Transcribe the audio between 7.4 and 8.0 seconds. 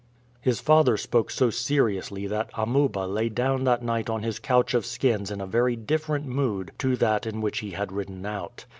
he had